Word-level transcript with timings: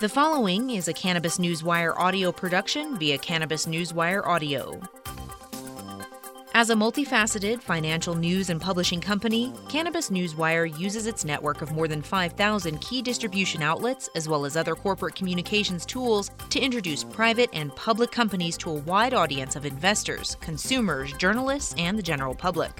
The 0.00 0.08
following 0.08 0.70
is 0.70 0.86
a 0.86 0.92
Cannabis 0.92 1.38
Newswire 1.38 1.92
audio 1.96 2.30
production 2.30 2.96
via 2.98 3.18
Cannabis 3.18 3.66
Newswire 3.66 4.24
Audio. 4.24 4.80
As 6.54 6.70
a 6.70 6.76
multifaceted 6.76 7.60
financial 7.60 8.14
news 8.14 8.48
and 8.48 8.60
publishing 8.60 9.00
company, 9.00 9.52
Cannabis 9.68 10.10
Newswire 10.10 10.78
uses 10.78 11.08
its 11.08 11.24
network 11.24 11.62
of 11.62 11.72
more 11.72 11.88
than 11.88 12.00
5,000 12.00 12.80
key 12.80 13.02
distribution 13.02 13.60
outlets, 13.60 14.08
as 14.14 14.28
well 14.28 14.44
as 14.44 14.56
other 14.56 14.76
corporate 14.76 15.16
communications 15.16 15.84
tools, 15.84 16.30
to 16.50 16.60
introduce 16.60 17.02
private 17.02 17.50
and 17.52 17.74
public 17.74 18.12
companies 18.12 18.56
to 18.58 18.70
a 18.70 18.74
wide 18.74 19.14
audience 19.14 19.56
of 19.56 19.66
investors, 19.66 20.36
consumers, 20.40 21.12
journalists, 21.14 21.74
and 21.76 21.98
the 21.98 22.04
general 22.04 22.36
public. 22.36 22.70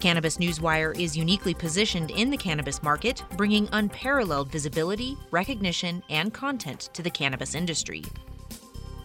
Cannabis 0.00 0.38
Newswire 0.38 0.98
is 0.98 1.14
uniquely 1.14 1.52
positioned 1.52 2.10
in 2.10 2.30
the 2.30 2.36
cannabis 2.36 2.82
market, 2.82 3.22
bringing 3.36 3.68
unparalleled 3.72 4.50
visibility, 4.50 5.14
recognition, 5.30 6.02
and 6.08 6.32
content 6.32 6.88
to 6.94 7.02
the 7.02 7.10
cannabis 7.10 7.54
industry. 7.54 8.02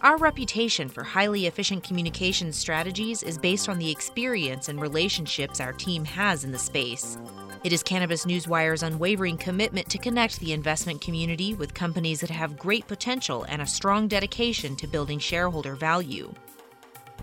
Our 0.00 0.16
reputation 0.16 0.88
for 0.88 1.04
highly 1.04 1.46
efficient 1.46 1.84
communication 1.84 2.50
strategies 2.50 3.22
is 3.22 3.36
based 3.36 3.68
on 3.68 3.78
the 3.78 3.90
experience 3.90 4.70
and 4.70 4.80
relationships 4.80 5.60
our 5.60 5.74
team 5.74 6.02
has 6.06 6.44
in 6.44 6.52
the 6.52 6.58
space. 6.58 7.18
It 7.62 7.74
is 7.74 7.82
Cannabis 7.82 8.24
Newswire's 8.24 8.82
unwavering 8.82 9.36
commitment 9.36 9.90
to 9.90 9.98
connect 9.98 10.40
the 10.40 10.54
investment 10.54 11.02
community 11.02 11.52
with 11.54 11.74
companies 11.74 12.20
that 12.20 12.30
have 12.30 12.58
great 12.58 12.86
potential 12.86 13.44
and 13.44 13.60
a 13.60 13.66
strong 13.66 14.08
dedication 14.08 14.76
to 14.76 14.86
building 14.86 15.18
shareholder 15.18 15.74
value. 15.74 16.32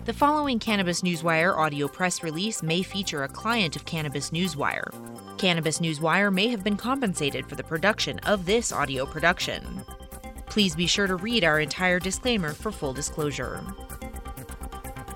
The 0.04 0.12
following 0.12 0.58
Cannabis 0.58 1.00
Newswire 1.00 1.56
audio 1.56 1.88
press 1.88 2.22
release 2.22 2.62
may 2.62 2.82
feature 2.82 3.24
a 3.24 3.28
client 3.28 3.74
of 3.74 3.86
Cannabis 3.86 4.32
Newswire. 4.32 4.92
Cannabis 5.38 5.78
Newswire 5.78 6.30
may 6.30 6.48
have 6.48 6.62
been 6.62 6.76
compensated 6.76 7.48
for 7.48 7.54
the 7.54 7.64
production 7.64 8.18
of 8.18 8.44
this 8.44 8.70
audio 8.70 9.06
production. 9.06 9.82
Please 10.44 10.76
be 10.76 10.86
sure 10.86 11.06
to 11.06 11.16
read 11.16 11.42
our 11.42 11.58
entire 11.58 11.98
disclaimer 11.98 12.52
for 12.52 12.70
full 12.70 12.92
disclosure. 12.92 13.64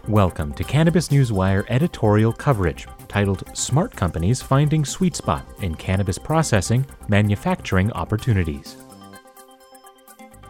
Welcome 0.07 0.55
to 0.55 0.65
Cannabis 0.65 1.09
Newswire 1.09 1.67
editorial 1.69 2.33
coverage 2.33 2.87
titled 3.09 3.45
Smart 3.55 3.95
Companies 3.95 4.41
Finding 4.41 4.87
Sweet 4.87 5.15
Spot 5.15 5.47
in 5.61 5.75
Cannabis 5.75 6.17
Processing 6.17 6.87
Manufacturing 7.09 7.93
Opportunities. 7.93 8.77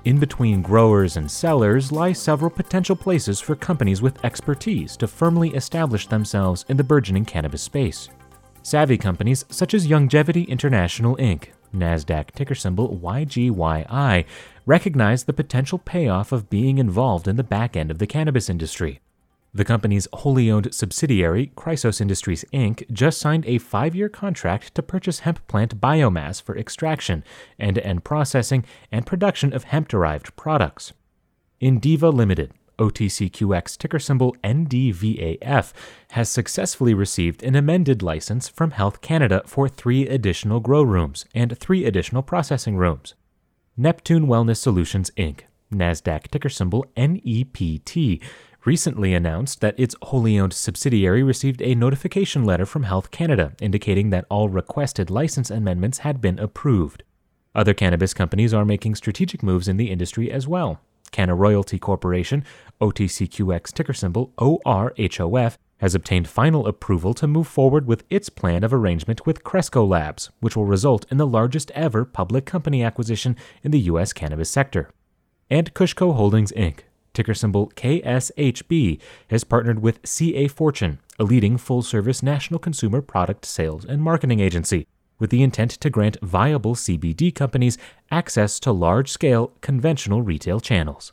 In 0.08 0.18
between 0.18 0.62
growers 0.62 1.18
and 1.18 1.30
sellers 1.30 1.92
lie 1.92 2.14
several 2.14 2.50
potential 2.50 2.96
places 2.96 3.40
for 3.40 3.54
companies 3.54 4.00
with 4.00 4.24
expertise 4.24 4.96
to 4.96 5.06
firmly 5.06 5.50
establish 5.50 6.06
themselves 6.06 6.64
in 6.70 6.78
the 6.78 6.82
burgeoning 6.82 7.26
cannabis 7.26 7.60
space. 7.60 8.08
Savvy 8.62 8.96
companies 8.96 9.44
such 9.50 9.74
as 9.74 9.86
Youngevity 9.86 10.48
International 10.48 11.14
Inc., 11.18 11.48
NASDAQ 11.74 12.30
ticker 12.30 12.54
symbol 12.54 12.98
YGYI, 12.98 14.24
recognize 14.64 15.24
the 15.24 15.34
potential 15.34 15.76
payoff 15.76 16.32
of 16.32 16.48
being 16.48 16.78
involved 16.78 17.28
in 17.28 17.36
the 17.36 17.44
back 17.44 17.76
end 17.76 17.90
of 17.90 17.98
the 17.98 18.06
cannabis 18.06 18.48
industry. 18.48 19.00
The 19.54 19.64
company's 19.64 20.06
wholly 20.12 20.50
owned 20.50 20.74
subsidiary, 20.74 21.52
Khrysos 21.56 22.00
Industries 22.00 22.44
Inc., 22.52 22.90
just 22.92 23.18
signed 23.18 23.46
a 23.46 23.58
five 23.58 23.94
year 23.94 24.08
contract 24.08 24.74
to 24.74 24.82
purchase 24.82 25.20
hemp 25.20 25.46
plant 25.48 25.80
biomass 25.80 26.42
for 26.42 26.56
extraction, 26.56 27.24
end 27.58 27.76
to 27.76 27.86
end 27.86 28.04
processing, 28.04 28.64
and 28.92 29.06
production 29.06 29.52
of 29.54 29.64
hemp 29.64 29.88
derived 29.88 30.36
products. 30.36 30.92
Indiva 31.62 32.12
Limited, 32.12 32.52
OTCQX 32.78 33.76
ticker 33.78 33.98
symbol 33.98 34.36
NDVAF, 34.44 35.72
has 36.10 36.28
successfully 36.28 36.94
received 36.94 37.42
an 37.42 37.56
amended 37.56 38.02
license 38.02 38.48
from 38.48 38.72
Health 38.72 39.00
Canada 39.00 39.42
for 39.46 39.68
three 39.68 40.06
additional 40.06 40.60
grow 40.60 40.82
rooms 40.82 41.24
and 41.34 41.58
three 41.58 41.84
additional 41.84 42.22
processing 42.22 42.76
rooms. 42.76 43.14
Neptune 43.76 44.26
Wellness 44.26 44.58
Solutions 44.58 45.10
Inc., 45.16 45.40
NASDAQ 45.72 46.28
ticker 46.28 46.48
symbol 46.48 46.86
NEPT, 46.96 48.22
recently 48.68 49.14
announced 49.14 49.62
that 49.62 49.80
its 49.80 49.96
wholly 50.02 50.38
owned 50.38 50.52
subsidiary 50.52 51.22
received 51.22 51.62
a 51.62 51.74
notification 51.74 52.44
letter 52.44 52.66
from 52.66 52.82
Health 52.82 53.10
Canada 53.10 53.54
indicating 53.62 54.10
that 54.10 54.26
all 54.28 54.50
requested 54.50 55.08
license 55.08 55.50
amendments 55.50 56.00
had 56.00 56.20
been 56.20 56.38
approved. 56.38 57.02
Other 57.54 57.72
cannabis 57.72 58.12
companies 58.12 58.52
are 58.52 58.66
making 58.66 58.94
strategic 58.94 59.42
moves 59.42 59.68
in 59.68 59.78
the 59.78 59.90
industry 59.90 60.30
as 60.30 60.46
well. 60.46 60.82
CannaRoyalty 61.12 61.80
Corporation, 61.80 62.44
OTCQX 62.78 63.72
ticker 63.72 63.94
symbol 63.94 64.34
ORHOF, 64.36 65.56
has 65.78 65.94
obtained 65.94 66.28
final 66.28 66.66
approval 66.66 67.14
to 67.14 67.26
move 67.26 67.48
forward 67.48 67.86
with 67.86 68.04
its 68.10 68.28
plan 68.28 68.64
of 68.64 68.74
arrangement 68.74 69.24
with 69.24 69.44
Cresco 69.44 69.82
Labs, 69.82 70.28
which 70.40 70.54
will 70.54 70.66
result 70.66 71.06
in 71.10 71.16
the 71.16 71.26
largest 71.26 71.70
ever 71.70 72.04
public 72.04 72.44
company 72.44 72.82
acquisition 72.82 73.34
in 73.62 73.70
the 73.70 73.80
U.S. 73.92 74.12
cannabis 74.12 74.50
sector. 74.50 74.90
And 75.48 75.72
KushCo 75.72 76.14
Holdings 76.14 76.52
Inc., 76.52 76.80
ticker 77.18 77.34
symbol 77.34 77.72
KSHB, 77.74 79.00
has 79.30 79.42
partnered 79.42 79.80
with 79.80 80.06
CA 80.06 80.46
Fortune, 80.46 81.00
a 81.18 81.24
leading 81.24 81.58
full 81.58 81.82
service 81.82 82.22
national 82.22 82.60
consumer 82.60 83.02
product 83.02 83.44
sales 83.44 83.84
and 83.84 84.00
marketing 84.00 84.38
agency, 84.38 84.86
with 85.18 85.30
the 85.30 85.42
intent 85.42 85.72
to 85.72 85.90
grant 85.90 86.16
viable 86.22 86.76
CBD 86.76 87.34
companies 87.34 87.76
access 88.12 88.60
to 88.60 88.70
large 88.70 89.10
scale 89.10 89.50
conventional 89.62 90.22
retail 90.22 90.60
channels. 90.60 91.12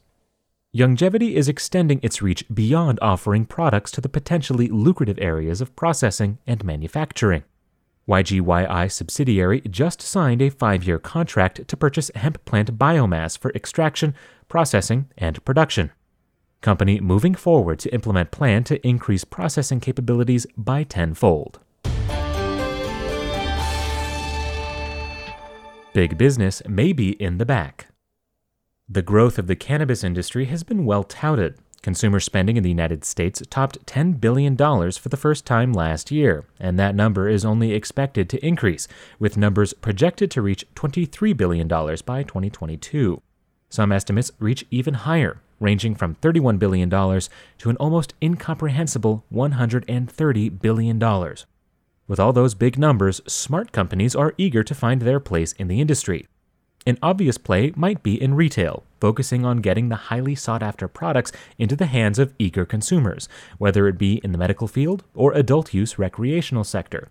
Youngevity 0.78 1.32
is 1.34 1.50
extending 1.50 2.00
its 2.04 2.22
reach 2.22 2.46
beyond 2.54 3.00
offering 3.02 3.44
products 3.46 3.90
to 3.90 4.02
the 4.02 4.10
potentially 4.10 4.68
lucrative 4.68 5.18
areas 5.20 5.60
of 5.60 5.76
processing 5.76 6.38
and 6.46 6.64
manufacturing. 6.64 7.44
YGYI 8.08 8.92
subsidiary 8.92 9.62
just 9.62 10.02
signed 10.02 10.42
a 10.42 10.50
five 10.50 10.84
year 10.84 11.00
contract 11.00 11.68
to 11.68 11.78
purchase 11.78 12.12
hemp 12.14 12.44
plant 12.46 12.78
biomass 12.78 13.38
for 13.38 13.52
extraction, 13.54 14.14
processing, 14.48 15.10
and 15.18 15.44
production. 15.44 15.92
Company 16.62 17.00
moving 17.00 17.34
forward 17.34 17.80
to 17.80 17.94
implement 17.94 18.32
plan 18.32 18.64
to 18.66 18.88
increase 18.88 19.24
processing 19.24 19.80
capabilities 19.80 20.46
by 20.56 20.84
tenfold. 20.84 21.60
Big 25.94 26.18
business 26.18 26.62
may 26.68 26.92
be 26.92 27.12
in 27.12 27.38
the 27.38 27.46
back. 27.46 27.88
The 28.88 29.02
growth 29.02 29.40
of 29.40 29.48
the 29.48 29.56
cannabis 29.56 30.04
industry 30.04 30.46
has 30.46 30.64
been 30.64 30.86
well 30.86 31.04
touted. 31.04 31.58
Consumer 31.86 32.20
spending 32.20 32.58
in 32.58 32.64
the 32.64 32.70
United 32.70 33.06
States 33.06 33.44
topped 33.52 33.86
$10 33.86 34.20
billion 34.20 34.58
for 34.58 35.10
the 35.10 35.16
first 35.16 35.46
time 35.46 35.72
last 35.72 36.10
year, 36.10 36.44
and 36.60 36.80
that 36.80 36.96
number 36.96 37.30
is 37.30 37.46
only 37.46 37.74
expected 37.74 38.28
to 38.28 38.44
increase, 38.44 38.88
with 39.20 39.38
numbers 39.38 39.72
projected 39.72 40.32
to 40.32 40.42
reach 40.42 40.66
$23 40.74 41.38
billion 41.38 41.68
by 41.68 42.24
2022. 42.24 43.22
Some 43.70 43.92
estimates 43.92 44.32
reach 44.40 44.66
even 44.72 44.96
higher, 44.96 45.44
ranging 45.60 45.94
from 45.94 46.16
$31 46.16 46.58
billion 46.58 46.90
to 46.90 47.70
an 47.70 47.78
almost 47.78 48.16
incomprehensible 48.20 49.24
$130 49.32 50.60
billion. 50.60 51.36
With 52.08 52.20
all 52.20 52.34
those 52.34 52.56
big 52.56 52.80
numbers, 52.80 53.22
smart 53.28 53.72
companies 53.72 54.16
are 54.16 54.34
eager 54.40 54.64
to 54.64 54.74
find 54.74 55.04
their 55.04 55.20
place 55.20 55.52
in 55.52 55.68
the 55.68 55.80
industry. 55.82 56.26
An 56.88 57.00
obvious 57.02 57.40
play 57.40 57.74
might 57.76 58.04
be 58.04 58.22
in 58.22 58.36
retail, 58.36 58.84
focusing 59.02 59.44
on 59.44 59.58
getting 59.58 59.90
the 59.90 59.96
highly 59.96 60.36
sought 60.36 60.62
after 60.62 60.88
products 60.88 61.32
into 61.58 61.76
the 61.76 61.88
hands 61.88 62.20
of 62.20 62.36
eager 62.38 62.64
consumers, 62.64 63.28
whether 63.58 63.88
it 63.88 63.98
be 63.98 64.22
in 64.24 64.32
the 64.32 64.38
medical 64.38 64.68
field 64.68 65.04
or 65.16 65.34
adult 65.34 65.74
use 65.74 65.98
recreational 65.98 66.64
sector. 66.64 67.10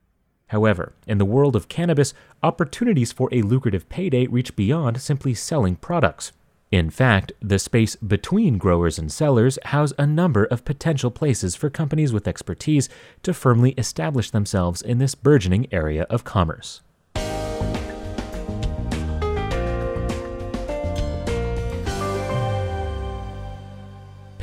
However, 0.49 0.93
in 1.09 1.19
the 1.19 1.25
world 1.25 1.57
of 1.57 1.69
cannabis, 1.69 2.15
opportunities 2.41 3.11
for 3.11 3.29
a 3.33 3.43
lucrative 3.43 3.89
payday 3.89 4.29
reach 4.29 4.55
beyond 4.55 5.01
simply 5.01 5.34
selling 5.34 5.75
products. 5.75 6.31
In 6.71 6.89
fact, 6.89 7.33
the 7.41 7.59
space 7.59 7.97
between 7.97 8.59
growers 8.59 8.97
and 8.97 9.11
sellers 9.11 9.59
house 9.65 9.93
a 9.99 10.07
number 10.07 10.45
of 10.45 10.65
potential 10.65 11.11
places 11.11 11.57
for 11.57 11.69
companies 11.69 12.13
with 12.13 12.29
expertise 12.29 12.89
to 13.25 13.34
firmly 13.34 13.73
establish 13.73 14.31
themselves 14.31 14.83
in 14.83 14.99
this 14.99 15.17
burgeoning 15.17 15.67
area 15.73 16.05
of 16.05 16.23
commerce. 16.23 16.81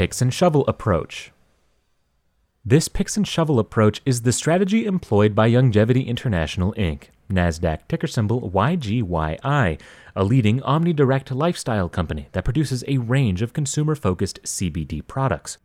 Picks 0.01 0.19
and 0.19 0.33
shovel 0.33 0.65
approach. 0.65 1.31
This 2.65 2.87
picks 2.87 3.17
and 3.17 3.27
shovel 3.27 3.59
approach 3.59 4.01
is 4.03 4.23
the 4.23 4.31
strategy 4.31 4.87
employed 4.87 5.35
by 5.35 5.47
Youngevity 5.47 6.07
International 6.07 6.73
Inc., 6.73 7.09
NASDAQ 7.29 7.87
ticker 7.87 8.07
symbol 8.07 8.49
YGYI, 8.49 9.79
a 10.15 10.23
leading 10.23 10.59
omnidirect 10.61 11.35
lifestyle 11.35 11.87
company 11.87 12.29
that 12.31 12.43
produces 12.43 12.83
a 12.87 12.97
range 12.97 13.43
of 13.43 13.53
consumer 13.53 13.93
focused 13.93 14.41
CBD 14.41 15.05
products. 15.05 15.59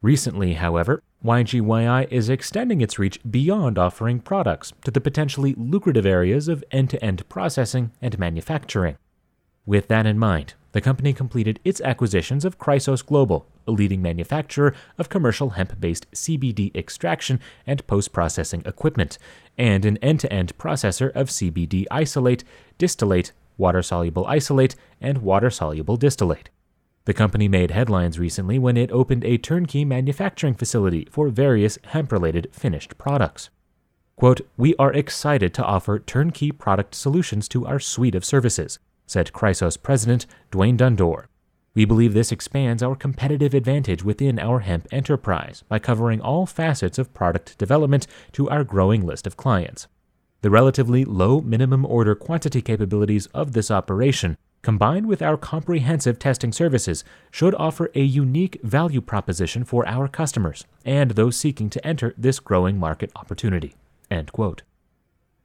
Recently, 0.00 0.54
however, 0.54 1.02
YGYI 1.24 2.06
is 2.08 2.28
extending 2.28 2.82
its 2.82 3.00
reach 3.00 3.18
beyond 3.28 3.80
offering 3.80 4.20
products 4.20 4.72
to 4.84 4.92
the 4.92 5.00
potentially 5.00 5.56
lucrative 5.58 6.06
areas 6.06 6.46
of 6.46 6.62
end 6.70 6.88
to 6.90 7.04
end 7.04 7.28
processing 7.28 7.90
and 8.00 8.16
manufacturing. 8.16 8.96
With 9.66 9.88
that 9.88 10.06
in 10.06 10.20
mind, 10.20 10.54
the 10.70 10.80
company 10.80 11.12
completed 11.12 11.58
its 11.64 11.80
acquisitions 11.80 12.44
of 12.44 12.58
Khrysos 12.58 13.04
Global, 13.04 13.48
a 13.66 13.72
leading 13.72 14.02
manufacturer 14.02 14.74
of 14.98 15.08
commercial 15.08 15.50
hemp 15.50 15.80
based 15.80 16.10
CBD 16.12 16.74
extraction 16.76 17.40
and 17.66 17.86
post 17.86 18.12
processing 18.12 18.62
equipment, 18.64 19.18
and 19.56 19.84
an 19.84 19.96
end 19.98 20.20
to 20.20 20.32
end 20.32 20.56
processor 20.58 21.10
of 21.12 21.28
CBD 21.28 21.86
isolate, 21.90 22.44
distillate, 22.78 23.32
water 23.58 23.82
soluble 23.82 24.26
isolate, 24.26 24.74
and 25.00 25.18
water 25.18 25.50
soluble 25.50 25.96
distillate. 25.96 26.50
The 27.04 27.14
company 27.14 27.48
made 27.48 27.72
headlines 27.72 28.18
recently 28.18 28.58
when 28.58 28.76
it 28.76 28.92
opened 28.92 29.24
a 29.24 29.36
turnkey 29.36 29.84
manufacturing 29.84 30.54
facility 30.54 31.08
for 31.10 31.28
various 31.28 31.78
hemp 31.84 32.12
related 32.12 32.48
finished 32.52 32.96
products. 32.96 33.50
Quote, 34.14 34.42
We 34.56 34.76
are 34.76 34.92
excited 34.92 35.52
to 35.54 35.64
offer 35.64 35.98
turnkey 35.98 36.52
product 36.52 36.94
solutions 36.94 37.48
to 37.48 37.66
our 37.66 37.80
suite 37.80 38.14
of 38.14 38.24
services, 38.24 38.78
said 39.06 39.32
Khrysos 39.32 39.82
president 39.82 40.26
Dwayne 40.52 40.76
Dundor. 40.76 41.24
We 41.74 41.86
believe 41.86 42.12
this 42.12 42.32
expands 42.32 42.82
our 42.82 42.94
competitive 42.94 43.54
advantage 43.54 44.04
within 44.04 44.38
our 44.38 44.60
hemp 44.60 44.86
enterprise 44.92 45.64
by 45.68 45.78
covering 45.78 46.20
all 46.20 46.44
facets 46.44 46.98
of 46.98 47.14
product 47.14 47.56
development 47.56 48.06
to 48.32 48.50
our 48.50 48.62
growing 48.62 49.06
list 49.06 49.26
of 49.26 49.38
clients. 49.38 49.86
The 50.42 50.50
relatively 50.50 51.04
low 51.06 51.40
minimum 51.40 51.86
order 51.86 52.14
quantity 52.14 52.60
capabilities 52.60 53.26
of 53.26 53.52
this 53.52 53.70
operation, 53.70 54.36
combined 54.60 55.06
with 55.06 55.22
our 55.22 55.38
comprehensive 55.38 56.18
testing 56.18 56.52
services, 56.52 57.04
should 57.30 57.54
offer 57.54 57.90
a 57.94 58.02
unique 58.02 58.60
value 58.62 59.00
proposition 59.00 59.64
for 59.64 59.88
our 59.88 60.08
customers 60.08 60.66
and 60.84 61.12
those 61.12 61.36
seeking 61.36 61.70
to 61.70 61.86
enter 61.86 62.12
this 62.18 62.38
growing 62.38 62.76
market 62.76 63.10
opportunity. 63.16 63.76
End 64.10 64.30
quote. 64.30 64.62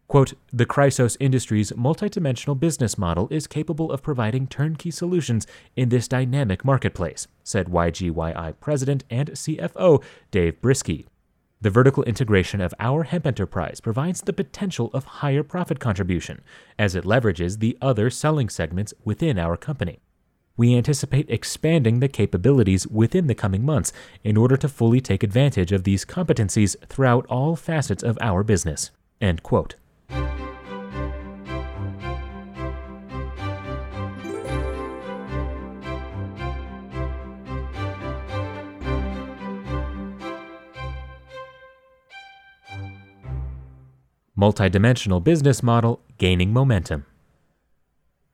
Quote, 0.07 0.35
the 0.53 0.65
Khrysos 0.65 1.17
Industries 1.19 1.73
multidimensional 1.73 2.57
business 2.57 2.97
model 2.97 3.27
is 3.29 3.45
capable 3.45 3.91
of 3.91 4.01
providing 4.01 4.47
turnkey 4.47 4.89
solutions 4.89 5.45
in 5.75 5.89
this 5.89 6.07
dynamic 6.07 6.63
marketplace, 6.63 7.27
said 7.43 7.67
YGYI 7.67 8.53
President 8.61 9.03
and 9.09 9.31
CFO 9.31 10.01
Dave 10.31 10.61
Briskie. 10.61 11.07
The 11.59 11.69
vertical 11.69 12.03
integration 12.03 12.61
of 12.61 12.73
our 12.79 13.03
hemp 13.03 13.27
enterprise 13.27 13.81
provides 13.81 14.21
the 14.21 14.31
potential 14.31 14.89
of 14.93 15.03
higher 15.03 15.43
profit 15.43 15.81
contribution 15.81 16.41
as 16.79 16.95
it 16.95 17.03
leverages 17.03 17.59
the 17.59 17.77
other 17.81 18.09
selling 18.09 18.47
segments 18.47 18.93
within 19.03 19.37
our 19.37 19.57
company. 19.57 19.99
We 20.55 20.75
anticipate 20.75 21.29
expanding 21.29 21.99
the 21.99 22.07
capabilities 22.07 22.87
within 22.87 23.27
the 23.27 23.35
coming 23.35 23.65
months 23.65 23.91
in 24.23 24.37
order 24.37 24.55
to 24.55 24.69
fully 24.69 25.01
take 25.01 25.21
advantage 25.21 25.73
of 25.73 25.83
these 25.83 26.05
competencies 26.05 26.77
throughout 26.87 27.25
all 27.25 27.57
facets 27.57 28.03
of 28.03 28.17
our 28.21 28.41
business. 28.43 28.91
End 29.19 29.43
quote. 29.43 29.75
Multidimensional 44.47 45.21
business 45.21 45.61
model 45.61 45.99
gaining 46.17 46.53
momentum. 46.53 47.05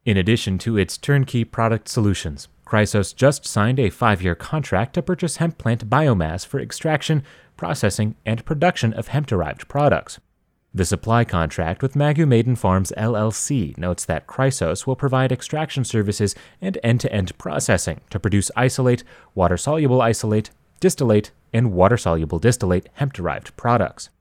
In 0.05 0.15
addition 0.15 0.59
to 0.59 0.77
its 0.77 0.95
turnkey 0.95 1.43
product 1.43 1.87
solutions, 1.89 2.49
Khrysos 2.67 3.15
just 3.15 3.47
signed 3.47 3.79
a 3.79 3.89
five 3.89 4.21
year 4.21 4.35
contract 4.35 4.93
to 4.93 5.01
purchase 5.01 5.37
hemp 5.37 5.57
plant 5.57 5.89
biomass 5.89 6.45
for 6.45 6.59
extraction, 6.59 7.23
processing, 7.57 8.13
and 8.27 8.45
production 8.45 8.93
of 8.93 9.07
hemp 9.07 9.25
derived 9.25 9.67
products. 9.67 10.19
The 10.71 10.85
supply 10.85 11.23
contract 11.23 11.81
with 11.81 11.95
Magu 11.95 12.27
Maiden 12.27 12.55
Farms 12.55 12.93
LLC 12.95 13.75
notes 13.75 14.05
that 14.05 14.27
Khrysos 14.27 14.85
will 14.85 14.95
provide 14.95 15.31
extraction 15.31 15.83
services 15.83 16.35
and 16.61 16.77
end 16.83 16.99
to 16.99 17.11
end 17.11 17.35
processing 17.39 18.01
to 18.11 18.19
produce 18.19 18.51
isolate, 18.55 19.03
water 19.33 19.57
soluble 19.57 19.99
isolate, 19.99 20.51
distillate, 20.79 21.31
and 21.51 21.73
water 21.73 21.97
soluble 21.97 22.37
distillate 22.37 22.87
hemp 22.93 23.13
derived 23.13 23.57
products. 23.57 24.11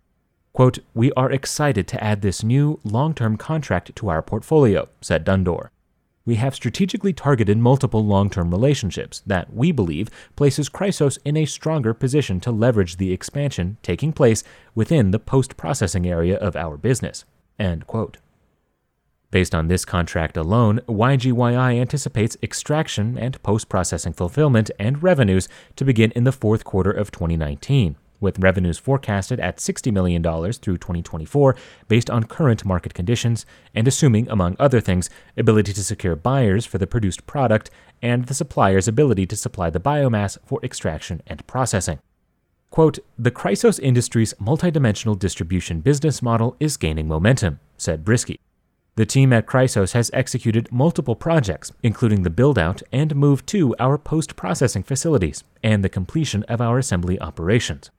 Quote, 0.53 0.81
We 0.93 1.13
are 1.13 1.31
excited 1.31 1.89
to 1.89 2.05
add 2.05 2.21
this 2.21 2.43
new 2.43 2.79
long 2.85 3.15
term 3.15 3.37
contract 3.37 3.95
to 3.97 4.09
our 4.11 4.21
portfolio, 4.21 4.89
said 5.01 5.25
Dundor. 5.25 5.71
We 6.25 6.37
have 6.37 6.55
strategically 6.55 7.13
targeted 7.13 7.59
multiple 7.59 8.05
long 8.05 8.29
term 8.29 8.51
relationships 8.51 9.23
that 9.27 9.53
we 9.55 9.73
believe 9.73 10.09
places 10.37 10.69
Khrysos 10.69 11.19
in 11.25 11.37
a 11.37 11.47
stronger 11.47 11.95
position 11.95 12.39
to 12.41 12.53
leverage 12.53 12.99
the 12.99 13.13
expansion 13.13 13.79
taking 13.83 14.13
place 14.13 14.45
within 14.75 15.11
the 15.11 15.19
post 15.19 15.57
processing 15.57 16.07
area 16.07 16.37
of 16.37 16.55
our 16.55 16.77
business. 16.77 17.25
End 17.59 17.87
quote. 17.87 18.19
Based 19.31 19.55
on 19.55 19.69
this 19.69 19.87
contract 19.87 20.37
alone, 20.37 20.81
YGYI 20.87 21.81
anticipates 21.81 22.37
extraction 22.43 23.17
and 23.17 23.43
post 23.43 23.71
processing 23.71 24.13
fulfillment 24.13 24.71
and 24.79 25.03
revenues 25.03 25.49
to 25.77 25.87
begin 25.87 26.11
in 26.11 26.25
the 26.25 26.33
fourth 26.33 26.65
quarter 26.65 26.91
of 26.91 27.11
2019 27.11 27.97
with 28.23 28.39
revenues 28.39 28.79
forecasted 28.79 29.41
at 29.41 29.59
$60 29.59 29.93
million 29.93 30.23
through 30.23 30.79
2024 30.79 31.57
based 31.89 32.09
on 32.09 32.25
current 32.25 32.65
market 32.65 32.95
conditions 32.95 33.45
and 33.75 33.87
assuming, 33.87 34.29
among 34.31 34.57
other 34.59 34.81
things, 34.81 35.11
ability 35.37 35.73
to 35.73 35.85
secure 35.85 36.17
buyers 36.17 36.65
for 36.65 36.79
the 36.79 36.87
produced 36.87 37.27
product 37.27 37.71
and 38.01 38.27
the 38.27 38.35
supplier's 38.35 38.89
ability 38.89 39.27
to 39.27 39.37
supply 39.37 39.69
the 39.69 39.81
biomass 39.81 40.39
for 40.47 40.61
extraction 40.65 41.21
and 41.27 41.47
processing. 41.47 41.99
Quote, 42.71 42.99
the 43.19 43.31
Khrysos 43.31 43.79
Industries 43.81 44.33
multidimensional 44.41 45.19
distribution 45.19 45.81
business 45.81 46.23
model 46.23 46.57
is 46.59 46.79
gaining 46.79 47.07
momentum, 47.07 47.61
said 47.77 48.03
Briskie. 48.03 48.39
The 48.95 49.07
team 49.07 49.33
at 49.33 49.47
Khrysos 49.47 49.93
has 49.93 50.11
executed 50.13 50.71
multiple 50.71 51.17
projects, 51.17 51.73
including 51.83 52.23
the 52.23 52.31
build 52.31 52.59
out 52.59 52.83
and 52.93 53.17
move 53.17 53.45
to 53.47 53.75
our 53.79 53.97
post 53.97 54.37
processing 54.37 54.83
facilities 54.83 55.45
and 55.63 55.83
the 55.83 55.89
completion 55.89 56.43
of 56.45 56.61
our 56.61 56.77
assembly 56.77 57.19
operations. 57.19 57.91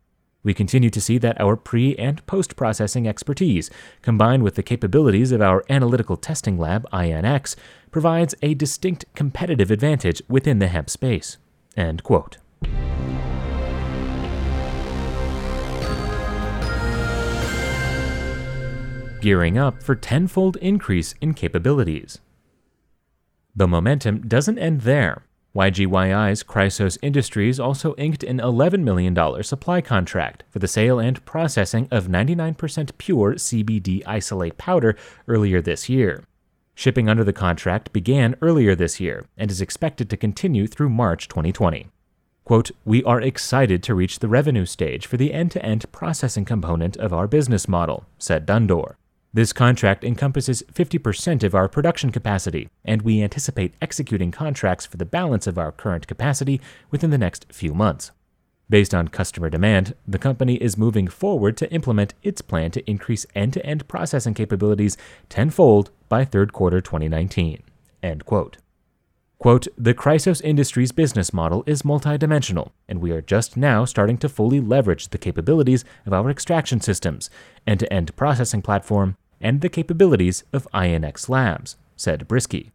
We 0.44 0.54
continue 0.54 0.90
to 0.90 1.02
see 1.02 1.18
that 1.20 1.40
our 1.40 1.56
pre 1.56 1.96
and 1.96 2.26
post 2.26 2.56
processing 2.56 3.08
expertise, 3.08 3.70
combined 4.02 4.44
with 4.44 4.56
the 4.56 4.64
capabilities 4.64 5.32
of 5.32 5.42
our 5.42 5.64
analytical 5.70 6.18
testing 6.18 6.58
lab, 6.58 6.86
INX, 6.92 7.56
provides 7.92 8.36
a 8.42 8.54
distinct 8.54 9.06
competitive 9.16 9.72
advantage 9.72 10.22
within 10.28 10.60
the 10.60 10.68
hemp 10.68 10.90
space. 10.90 11.38
End 11.78 12.04
quote. 12.04 12.38
Gearing 19.22 19.58
up 19.58 19.82
for 19.82 19.96
tenfold 19.96 20.58
increase 20.58 21.16
in 21.22 21.34
capabilities. 21.34 22.20
The 23.56 23.68
momentum 23.68 24.28
doesn't 24.28 24.60
end 24.60 24.82
there. 24.82 25.24
YGYI's 25.56 26.44
Khrysos 26.44 26.98
Industries 27.04 27.60
also 27.60 27.94
inked 27.94 28.24
an 28.24 28.40
$11 28.40 28.82
million 28.82 29.44
supply 29.44 29.82
contract 29.82 30.44
for 30.50 30.58
the 30.58 30.68
sale 30.68 30.98
and 30.98 31.24
processing 31.26 31.88
of 31.92 32.08
99% 32.08 32.98
pure 32.98 33.36
CBD 33.36 34.02
isolate 34.08 34.58
powder 34.58 34.96
earlier 35.28 35.62
this 35.62 35.88
year. 35.88 36.24
Shipping 36.74 37.08
under 37.08 37.24
the 37.24 37.34
contract 37.34 37.94
began 37.94 38.36
earlier 38.42 38.74
this 38.74 39.00
year 39.00 39.28
and 39.38 39.52
is 39.52 39.62
expected 39.62 40.10
to 40.10 40.18
continue 40.18 40.66
through 40.66 40.90
March 40.90 41.28
2020. 41.28 41.86
Quote, 42.46 42.72
We 42.84 43.04
are 43.04 43.22
excited 43.22 43.84
to 43.84 43.94
reach 43.94 44.18
the 44.20 44.28
revenue 44.28 44.66
stage 44.66 45.06
for 45.06 45.18
the 45.18 45.32
end 45.32 45.52
to 45.52 45.64
end 45.64 45.86
processing 45.92 46.46
component 46.46 46.98
of 46.98 47.14
our 47.14 47.28
business 47.28 47.68
model, 47.68 48.08
said 48.18 48.48
Dundor. 48.48 48.96
This 49.36 49.52
contract 49.52 50.04
encompasses 50.04 50.62
50% 50.72 51.44
of 51.44 51.56
our 51.56 51.68
production 51.68 52.12
capacity, 52.12 52.70
and 52.86 53.02
we 53.02 53.24
anticipate 53.24 53.74
executing 53.82 54.30
contracts 54.30 54.86
for 54.86 54.98
the 54.98 55.06
balance 55.06 55.48
of 55.48 55.58
our 55.58 55.72
current 55.72 56.06
capacity 56.06 56.62
within 56.92 57.10
the 57.10 57.18
next 57.18 57.48
few 57.52 57.74
months. 57.74 58.12
Based 58.70 58.94
on 58.94 59.08
customer 59.08 59.50
demand, 59.50 59.96
the 60.08 60.20
company 60.20 60.58
is 60.58 60.78
moving 60.78 61.08
forward 61.08 61.58
to 61.58 61.72
implement 61.74 62.14
its 62.22 62.42
plan 62.42 62.70
to 62.72 62.88
increase 62.88 63.26
end 63.34 63.54
to 63.54 63.66
end 63.66 63.88
processing 63.88 64.36
capabilities 64.36 64.98
tenfold 65.30 65.90
by 66.10 66.26
third 66.26 66.54
quarter 66.54 66.80
2019. 66.80 67.64
End 68.04 68.26
quote. 68.26 68.58
Quote, 69.40 69.68
the 69.76 69.96
Khrysos 69.96 70.42
Industries 70.44 70.92
business 70.92 71.34
model 71.34 71.64
is 71.66 71.82
multidimensional, 71.82 72.70
and 72.88 73.02
we 73.02 73.12
are 73.12 73.22
just 73.22 73.58
now 73.58 73.84
starting 73.84 74.18
to 74.20 74.30
fully 74.30 74.62
leverage 74.62 75.10
the 75.10 75.18
capabilities 75.18 75.84
of 76.06 76.14
our 76.14 76.30
extraction 76.30 76.80
systems, 76.80 77.32
end 77.68 77.80
to 77.82 77.92
end 77.92 78.16
processing 78.16 78.62
platform, 78.62 79.18
and 79.44 79.62
the 79.62 79.70
capabilities 79.70 80.44
of 80.54 80.68
INX 80.74 81.30
Labs, 81.30 81.76
said 81.96 82.28
Briskie. 82.28 82.72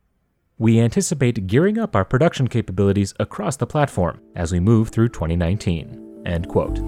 We 0.59 0.79
anticipate 0.79 1.47
gearing 1.47 1.79
up 1.79 1.97
our 1.97 2.05
production 2.05 2.47
capabilities 2.47 3.15
across 3.19 3.57
the 3.57 3.67
platform 3.67 4.21
as 4.37 4.53
we 4.53 4.61
move 4.61 4.91
through 4.91 5.09
2019. 5.09 6.23
End 6.27 6.49
quote. 6.49 6.79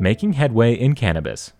Making 0.00 0.32
headway 0.32 0.74
in 0.74 0.94
cannabis. 0.94 1.52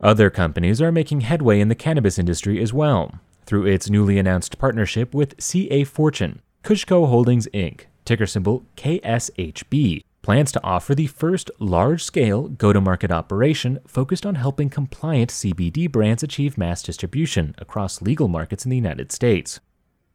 Other 0.00 0.30
companies 0.30 0.80
are 0.80 0.92
making 0.92 1.22
headway 1.22 1.58
in 1.58 1.68
the 1.68 1.74
cannabis 1.74 2.18
industry 2.18 2.62
as 2.62 2.72
well 2.72 3.18
through 3.44 3.66
its 3.66 3.90
newly 3.90 4.18
announced 4.18 4.58
partnership 4.58 5.14
with 5.14 5.34
CA 5.40 5.82
Fortune, 5.82 6.42
KushCo 6.62 7.08
Holdings 7.08 7.48
Inc., 7.54 7.86
ticker 8.04 8.26
symbol 8.26 8.64
KSHB, 8.76 10.02
plans 10.28 10.52
to 10.52 10.62
offer 10.62 10.94
the 10.94 11.06
first 11.06 11.50
large 11.58 12.04
scale 12.04 12.48
go 12.48 12.70
to 12.70 12.82
market 12.82 13.10
operation 13.10 13.78
focused 13.86 14.26
on 14.26 14.34
helping 14.34 14.68
compliant 14.68 15.30
CBD 15.30 15.90
brands 15.90 16.22
achieve 16.22 16.58
mass 16.58 16.82
distribution 16.82 17.54
across 17.56 18.02
legal 18.02 18.28
markets 18.28 18.66
in 18.66 18.68
the 18.68 18.76
United 18.76 19.10
States. 19.10 19.58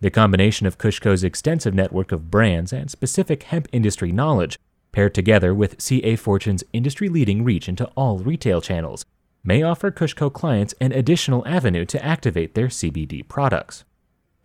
The 0.01 0.11
combination 0.11 0.67
of 0.67 0.77
KushCo's 0.77 1.23
extensive 1.23 1.73
network 1.73 2.11
of 2.11 2.29
brands 2.29 2.71
and 2.71 2.91
specific 2.91 3.41
hemp 3.41 3.67
industry 3.71 4.11
knowledge, 4.11 4.59
paired 4.91 5.15
together 5.15 5.51
with 5.51 5.81
CA 5.81 6.15
Fortune's 6.15 6.63
industry 6.73 7.09
leading 7.09 7.43
reach 7.43 7.67
into 7.67 7.87
all 7.97 8.19
retail 8.19 8.61
channels, 8.61 9.05
may 9.43 9.63
offer 9.63 9.89
KushCo 9.89 10.31
clients 10.31 10.75
an 10.79 10.91
additional 10.91 11.43
avenue 11.47 11.85
to 11.85 12.05
activate 12.05 12.53
their 12.53 12.67
CBD 12.67 13.27
products. 13.27 13.83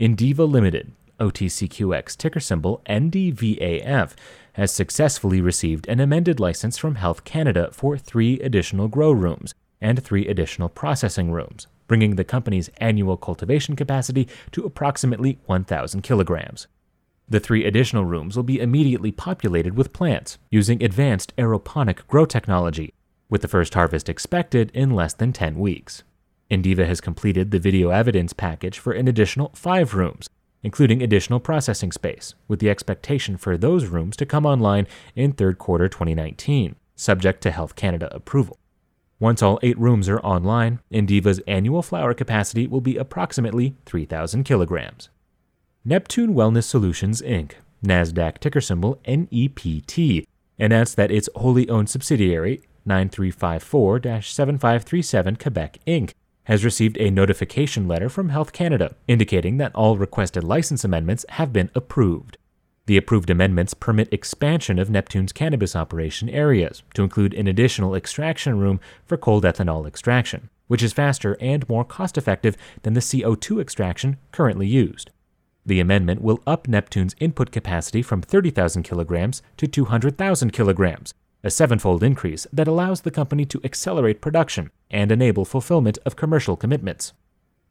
Indiva 0.00 0.50
Limited, 0.50 0.92
OTCQX 1.18 2.16
ticker 2.16 2.40
symbol 2.40 2.82
NDVAF, 2.88 4.12
has 4.54 4.72
successfully 4.72 5.40
received 5.40 5.86
an 5.88 6.00
amended 6.00 6.40
license 6.40 6.76
from 6.76 6.96
Health 6.96 7.24
Canada 7.24 7.70
for 7.72 7.96
three 7.96 8.40
additional 8.40 8.88
grow 8.88 9.12
rooms 9.12 9.54
and 9.80 10.02
three 10.02 10.26
additional 10.26 10.68
processing 10.68 11.30
rooms, 11.30 11.66
bringing 11.86 12.16
the 12.16 12.24
company's 12.24 12.68
annual 12.78 13.16
cultivation 13.16 13.76
capacity 13.76 14.28
to 14.52 14.64
approximately 14.64 15.38
1,000 15.46 16.02
kilograms. 16.02 16.66
The 17.28 17.40
three 17.40 17.64
additional 17.64 18.04
rooms 18.04 18.36
will 18.36 18.42
be 18.42 18.60
immediately 18.60 19.12
populated 19.12 19.76
with 19.76 19.92
plants 19.92 20.38
using 20.50 20.82
advanced 20.82 21.36
aeroponic 21.36 22.06
grow 22.06 22.24
technology, 22.24 22.94
with 23.28 23.42
the 23.42 23.48
first 23.48 23.74
harvest 23.74 24.08
expected 24.08 24.70
in 24.72 24.90
less 24.90 25.12
than 25.12 25.32
10 25.32 25.58
weeks. 25.58 26.02
Indiva 26.50 26.86
has 26.86 27.00
completed 27.02 27.50
the 27.50 27.58
video 27.58 27.90
evidence 27.90 28.32
package 28.32 28.78
for 28.78 28.92
an 28.92 29.06
additional 29.06 29.52
five 29.54 29.92
rooms, 29.94 30.28
including 30.62 31.02
additional 31.02 31.40
processing 31.40 31.92
space, 31.92 32.34
with 32.46 32.60
the 32.60 32.70
expectation 32.70 33.36
for 33.36 33.56
those 33.56 33.86
rooms 33.86 34.16
to 34.16 34.26
come 34.26 34.46
online 34.46 34.86
in 35.14 35.32
third 35.32 35.58
quarter 35.58 35.88
2019, 35.88 36.74
subject 36.96 37.42
to 37.42 37.50
Health 37.50 37.76
Canada 37.76 38.14
approval. 38.14 38.58
Once 39.20 39.42
all 39.42 39.58
eight 39.62 39.78
rooms 39.78 40.08
are 40.08 40.20
online, 40.20 40.78
Indiva's 40.92 41.40
annual 41.46 41.82
flower 41.82 42.14
capacity 42.14 42.66
will 42.66 42.80
be 42.80 42.96
approximately 42.96 43.74
3,000 43.84 44.44
kilograms. 44.44 45.08
Neptune 45.84 46.34
Wellness 46.34 46.64
Solutions 46.64 47.20
Inc., 47.22 47.52
NASDAQ 47.84 48.38
ticker 48.38 48.60
symbol 48.60 49.00
NEPT, 49.06 50.26
announced 50.58 50.96
that 50.96 51.10
its 51.10 51.28
wholly 51.34 51.68
owned 51.68 51.90
subsidiary, 51.90 52.60
9354 52.84 54.22
7537 54.22 55.36
Quebec 55.36 55.78
Inc., 55.86 56.12
has 56.48 56.64
received 56.64 56.96
a 56.98 57.10
notification 57.10 57.86
letter 57.86 58.08
from 58.08 58.30
Health 58.30 58.52
Canada 58.52 58.96
indicating 59.06 59.58
that 59.58 59.74
all 59.74 59.98
requested 59.98 60.42
license 60.42 60.82
amendments 60.82 61.26
have 61.28 61.52
been 61.52 61.70
approved. 61.74 62.38
The 62.86 62.96
approved 62.96 63.28
amendments 63.28 63.74
permit 63.74 64.08
expansion 64.10 64.78
of 64.78 64.88
Neptune's 64.88 65.30
cannabis 65.30 65.76
operation 65.76 66.30
areas 66.30 66.82
to 66.94 67.02
include 67.02 67.34
an 67.34 67.46
additional 67.46 67.94
extraction 67.94 68.58
room 68.58 68.80
for 69.04 69.18
cold 69.18 69.44
ethanol 69.44 69.86
extraction, 69.86 70.48
which 70.68 70.82
is 70.82 70.94
faster 70.94 71.36
and 71.38 71.68
more 71.68 71.84
cost 71.84 72.16
effective 72.16 72.56
than 72.82 72.94
the 72.94 73.00
CO2 73.00 73.60
extraction 73.60 74.16
currently 74.32 74.66
used. 74.66 75.10
The 75.66 75.80
amendment 75.80 76.22
will 76.22 76.42
up 76.46 76.66
Neptune's 76.66 77.14
input 77.20 77.50
capacity 77.50 78.00
from 78.00 78.22
30,000 78.22 78.84
kilograms 78.84 79.42
to 79.58 79.66
200,000 79.66 80.50
kilograms, 80.50 81.12
a 81.42 81.50
sevenfold 81.50 82.02
increase 82.02 82.46
that 82.52 82.68
allows 82.68 83.02
the 83.02 83.10
company 83.10 83.44
to 83.44 83.60
accelerate 83.62 84.20
production 84.20 84.70
and 84.90 85.12
enable 85.12 85.44
fulfillment 85.44 85.98
of 86.04 86.16
commercial 86.16 86.56
commitments. 86.56 87.12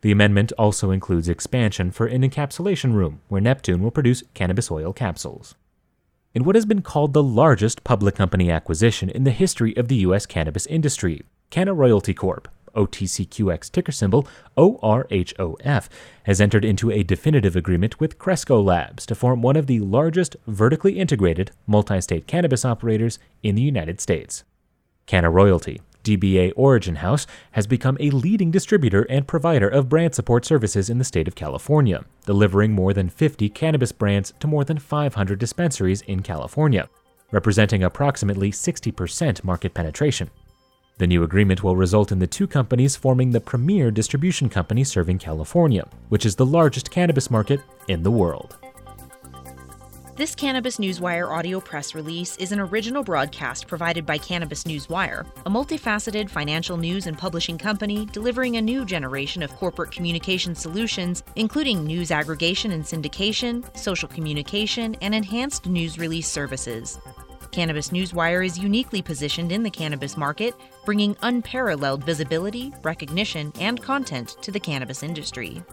The 0.01 0.11
amendment 0.11 0.53
also 0.57 0.91
includes 0.91 1.27
expansion 1.27 1.91
for 1.91 2.05
an 2.05 2.21
encapsulation 2.21 2.93
room 2.93 3.21
where 3.27 3.41
Neptune 3.41 3.81
will 3.81 3.91
produce 3.91 4.23
cannabis 4.33 4.71
oil 4.71 4.93
capsules. 4.93 5.55
In 6.33 6.43
what 6.43 6.55
has 6.55 6.65
been 6.65 6.81
called 6.81 7.13
the 7.13 7.23
largest 7.23 7.83
public 7.83 8.15
company 8.15 8.51
acquisition 8.51 9.09
in 9.09 9.23
the 9.23 9.31
history 9.31 9.75
of 9.75 9.87
the 9.87 9.95
U.S. 9.97 10.25
cannabis 10.25 10.67
industry, 10.67 11.23
CannaRoyalty 11.51 12.15
Corp 12.15 12.47
OTCQX 12.75 13.71
ticker 13.71 13.91
symbol 13.91 14.27
ORHOF, 14.57 15.89
has 16.23 16.41
entered 16.41 16.65
into 16.65 16.91
a 16.91 17.03
definitive 17.03 17.55
agreement 17.55 17.99
with 17.99 18.19
Cresco 18.19 18.61
Labs 18.61 19.05
to 19.05 19.15
form 19.15 19.41
one 19.41 19.55
of 19.55 19.67
the 19.67 19.79
largest 19.79 20.35
vertically 20.47 20.99
integrated 20.99 21.51
multi 21.65 22.01
state 22.01 22.27
cannabis 22.27 22.65
operators 22.65 23.19
in 23.43 23.55
the 23.55 23.61
United 23.61 24.01
States. 24.01 24.43
CannaRoyalty, 25.07 25.79
DBA 26.03 26.53
Origin 26.55 26.95
House, 26.95 27.27
has 27.51 27.67
become 27.67 27.97
a 27.99 28.09
leading 28.11 28.49
distributor 28.49 29.03
and 29.09 29.27
provider 29.27 29.67
of 29.67 29.89
brand 29.89 30.15
support 30.15 30.45
services 30.45 30.89
in 30.89 30.97
the 30.97 31.03
state 31.03 31.27
of 31.27 31.35
California, 31.35 32.05
delivering 32.25 32.71
more 32.71 32.93
than 32.93 33.09
50 33.09 33.49
cannabis 33.49 33.91
brands 33.91 34.33
to 34.39 34.47
more 34.47 34.63
than 34.63 34.79
500 34.79 35.37
dispensaries 35.37 36.01
in 36.01 36.21
California, 36.21 36.89
representing 37.31 37.83
approximately 37.83 38.51
60% 38.51 39.43
market 39.43 39.73
penetration. 39.73 40.29
The 40.99 41.07
new 41.07 41.21
agreement 41.21 41.63
will 41.63 41.75
result 41.75 42.11
in 42.11 42.17
the 42.17 42.25
two 42.25 42.47
companies 42.47 42.95
forming 42.95 43.29
the 43.29 43.39
premier 43.39 43.91
distribution 43.91 44.49
company 44.49 44.83
serving 44.83 45.19
California, 45.19 45.87
which 46.09 46.25
is 46.25 46.35
the 46.35 46.45
largest 46.45 46.89
cannabis 46.89 47.29
market 47.29 47.61
in 47.87 48.01
the 48.01 48.09
world. 48.09 48.57
This 50.15 50.33
Cannabis 50.33 50.77
Newswire 50.77 51.29
audio 51.29 51.59
press 51.59 51.93
release 51.93 52.35
is 52.37 52.51
an 52.51 52.59
original 52.59 53.03
broadcast 53.03 53.67
provided 53.67 54.03
by 54.03 54.17
Cannabis 54.17 54.63
Newswire, 54.63 55.27
a 55.45 55.49
multifaceted 55.51 56.31
financial 56.31 56.77
news 56.77 57.05
and 57.05 57.15
publishing 57.15 57.59
company 57.59 58.07
delivering 58.07 58.57
a 58.57 58.61
new 58.63 58.83
generation 58.83 59.43
of 59.43 59.55
corporate 59.57 59.91
communication 59.91 60.55
solutions, 60.55 61.21
including 61.35 61.85
news 61.85 62.09
aggregation 62.09 62.71
and 62.71 62.83
syndication, 62.83 63.63
social 63.77 64.09
communication, 64.09 64.95
and 65.03 65.13
enhanced 65.13 65.67
news 65.67 65.99
release 65.99 66.27
services. 66.27 66.97
Cannabis 67.51 67.89
Newswire 67.89 68.45
is 68.45 68.59
uniquely 68.59 69.01
positioned 69.01 69.51
in 69.51 69.63
the 69.63 69.69
cannabis 69.69 70.17
market, 70.17 70.53
bringing 70.85 71.15
unparalleled 71.21 72.03
visibility, 72.03 72.73
recognition, 72.83 73.51
and 73.59 73.81
content 73.81 74.37
to 74.41 74.51
the 74.51 74.59
cannabis 74.59 75.03
industry. 75.03 75.63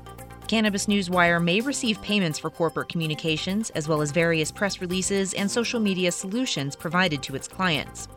Cannabis 0.47 0.87
Newswire 0.87 1.43
may 1.43 1.61
receive 1.61 2.01
payments 2.03 2.39
for 2.39 2.51
corporate 2.51 2.89
communications, 2.89 3.71
as 3.71 3.89
well 3.89 4.03
as 4.03 4.13
various 4.13 4.53
press 4.53 4.81
releases 4.81 5.35
and 5.35 5.51
social 5.51 5.81
media 5.81 6.13
solutions 6.13 6.77
provided 6.77 7.23
to 7.23 7.35
its 7.35 7.49
clients. 7.49 8.09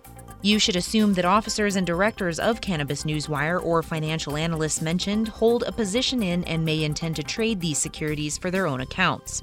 You 0.41 0.59
should 0.59 0.75
assume 0.75 1.13
that 1.13 1.25
officers 1.25 1.77
and 1.77 1.87
directors 1.87 2.37
of 2.37 2.61
Cannabis 2.61 3.03
Newswire 3.03 3.63
or 3.63 3.81
financial 3.81 4.37
analysts 4.37 4.81
mentioned 4.81 5.29
hold 5.29 5.63
a 5.63 5.71
position 5.71 6.21
in 6.21 6.43
and 6.43 6.63
may 6.63 6.83
intend 6.83 7.15
to 7.15 7.23
trade 7.23 7.59
these 7.59 7.79
securities 7.79 8.37
for 8.37 8.51
their 8.51 8.67
own 8.67 8.81
accounts. 8.81 9.41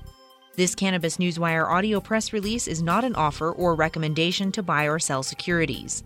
This 0.57 0.77
Cannabis 0.77 1.17
Newswire 1.17 1.69
audio 1.69 1.99
press 1.99 2.33
release 2.33 2.69
is 2.69 2.81
not 2.81 3.03
an 3.03 3.17
offer 3.17 3.51
or 3.51 3.75
recommendation 3.75 4.53
to 4.53 4.63
buy 4.63 4.85
or 4.85 5.01
sell 5.01 5.25
securities. 5.25 6.05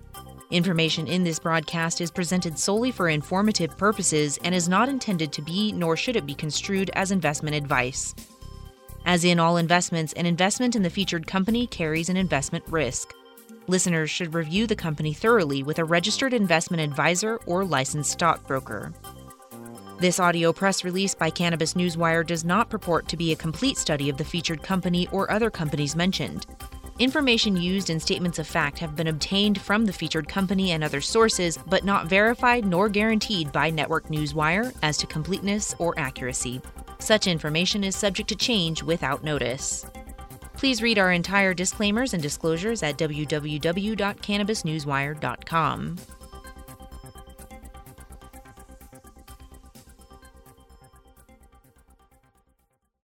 Information 0.51 1.07
in 1.07 1.23
this 1.23 1.39
broadcast 1.39 2.01
is 2.01 2.11
presented 2.11 2.59
solely 2.59 2.91
for 2.91 3.11
informative 3.11 3.77
purposes 3.77 4.39
and 4.45 4.55
is 4.55 4.67
not 4.67 4.89
intended 4.89 5.33
to 5.33 5.43
be, 5.43 5.71
nor 5.73 5.99
should 5.99 6.17
it 6.17 6.25
be 6.25 6.35
construed 6.35 6.91
as 6.95 7.11
investment 7.11 7.57
advice. 7.57 8.15
As 9.05 9.23
in 9.23 9.39
all 9.39 9.59
investments, 9.59 10.15
an 10.15 10.25
investment 10.25 10.75
in 10.75 10.83
the 10.83 10.89
featured 10.89 11.27
company 11.27 11.67
carries 11.67 12.09
an 12.09 12.17
investment 12.17 12.65
risk. 12.69 13.13
Listeners 13.67 14.09
should 14.09 14.33
review 14.33 14.67
the 14.67 14.75
company 14.75 15.13
thoroughly 15.13 15.63
with 15.63 15.79
a 15.79 15.85
registered 15.85 16.33
investment 16.33 16.81
advisor 16.81 17.37
or 17.45 17.67
licensed 17.67 18.13
stockbroker. 18.13 18.95
This 19.99 20.21
audio 20.21 20.53
press 20.53 20.85
release 20.85 21.13
by 21.13 21.29
Cannabis 21.29 21.75
Newswire 21.75 22.25
does 22.25 22.45
not 22.45 22.71
purport 22.71 23.09
to 23.09 23.17
be 23.17 23.33
a 23.33 23.37
complete 23.37 23.77
study 23.77 24.09
of 24.09 24.17
the 24.17 24.25
featured 24.25 24.63
company 24.63 25.09
or 25.11 25.29
other 25.29 25.51
companies 25.51 25.97
mentioned. 25.97 26.47
Information 27.01 27.57
used 27.57 27.91
in 27.91 27.99
statements 27.99 28.39
of 28.39 28.47
fact 28.47 28.79
have 28.79 28.95
been 28.95 29.09
obtained 29.09 29.61
from 29.61 29.85
the 29.85 29.93
featured 29.93 30.29
company 30.29 30.71
and 30.71 30.85
other 30.85 31.01
sources, 31.01 31.59
but 31.67 31.83
not 31.83 32.07
verified 32.07 32.65
nor 32.65 32.89
guaranteed 32.89 33.51
by 33.51 33.71
Network 33.71 34.07
Newswire 34.07 34.73
as 34.83 34.97
to 34.99 35.07
completeness 35.09 35.75
or 35.81 35.99
accuracy. 35.99 36.61
Such 37.01 37.27
information 37.27 37.83
is 37.83 37.97
subject 37.97 38.29
to 38.29 38.37
change 38.37 38.85
without 38.85 39.25
notice. 39.25 39.85
Please 40.57 40.81
read 40.81 41.01
our 41.01 41.11
entire 41.11 41.55
disclaimers 41.55 42.15
and 42.15 42.23
disclosures 42.23 42.85
at 42.85 42.99
www.cannabisnewswire.com. 42.99 45.97